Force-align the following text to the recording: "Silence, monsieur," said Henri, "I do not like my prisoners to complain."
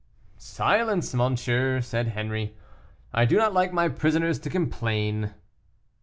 "Silence, 0.39 1.13
monsieur," 1.13 1.79
said 1.79 2.07
Henri, 2.07 2.55
"I 3.13 3.25
do 3.25 3.37
not 3.37 3.53
like 3.53 3.71
my 3.71 3.87
prisoners 3.87 4.39
to 4.39 4.49
complain." 4.49 5.35